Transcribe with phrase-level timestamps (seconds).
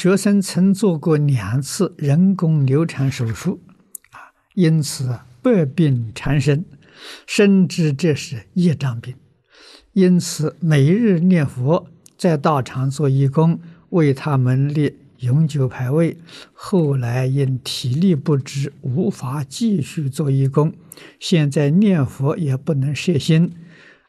[0.00, 3.60] 学生曾做过两次人工流产手术，
[4.12, 6.64] 啊，因此百病缠身，
[7.26, 9.16] 深知这是业障病，
[9.94, 13.58] 因此每日念佛，在道场做义工，
[13.88, 16.16] 为他们立永久牌位。
[16.52, 20.72] 后来因体力不支，无法继续做义工，
[21.18, 23.52] 现在念佛也不能摄心，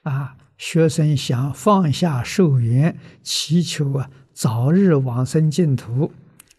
[0.03, 4.11] 啊，学生想放下寿缘，祈求啊。
[4.39, 6.13] 早日往生净土，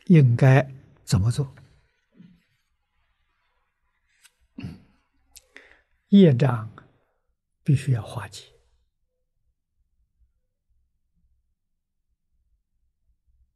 [0.05, 0.71] 应该
[1.03, 1.55] 怎么做？
[6.09, 6.71] 业障
[7.65, 8.45] 必须要化解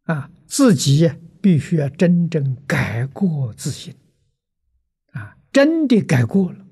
[0.04, 0.30] 啊！
[0.46, 1.12] 自己
[1.42, 3.94] 必须要真正改过自新
[5.12, 5.36] 啊！
[5.52, 6.66] 真的改过了，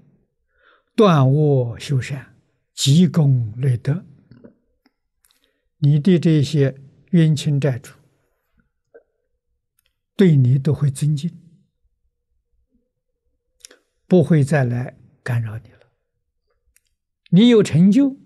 [0.96, 2.34] 断恶修善，
[2.72, 4.06] 积功累德，
[5.76, 6.78] 你的这些。
[7.12, 7.92] 冤亲债主
[10.16, 11.38] 对你都会尊敬，
[14.06, 15.90] 不会再来干扰你了。
[17.30, 18.16] 你有成就，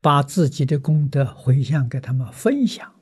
[0.00, 3.00] 把自己的功德回向给他们分享，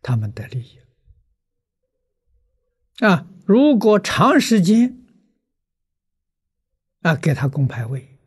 [0.00, 0.78] 他们的利益。
[3.04, 5.04] 啊，如果长时间
[7.02, 8.18] 啊给他供牌位，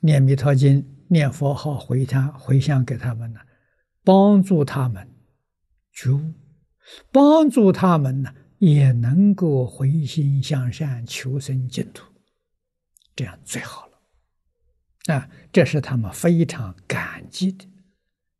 [0.00, 0.95] 念弥陀经。
[1.08, 3.40] 念佛号回向回向给他们呢，
[4.02, 5.08] 帮助他们
[5.92, 6.34] 觉悟，
[7.12, 12.04] 帮助他们呢也能够回心向善，求生净土，
[13.14, 15.14] 这样最好了。
[15.14, 17.64] 啊，这是他们非常感激的。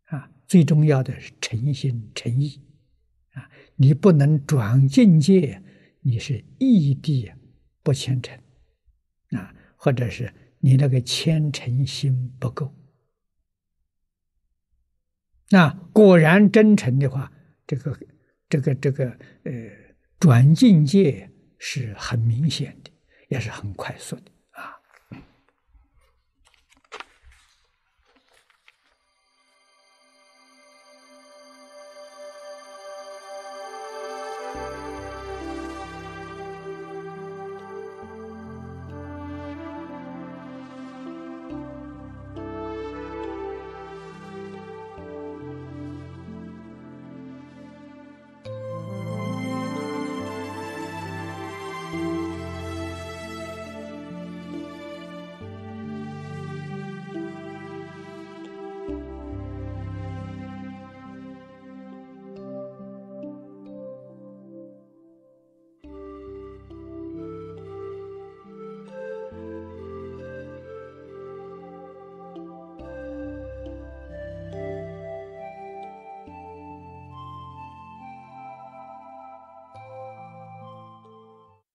[0.06, 2.60] 啊，最重要的是诚心诚意。
[3.34, 5.62] 啊，你不能转境界，
[6.00, 7.30] 你是异地
[7.82, 8.36] 不虔诚。
[9.30, 10.32] 啊，或者是。
[10.66, 12.74] 你那个虔诚心不够，
[15.50, 17.30] 那果然真诚的话，
[17.68, 17.96] 这个、
[18.48, 19.52] 这个、这个，呃，
[20.18, 22.90] 转境界是很明显的，
[23.28, 24.32] 也是很快速的。